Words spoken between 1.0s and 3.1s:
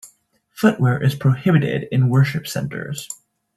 is prohibited in worship centers.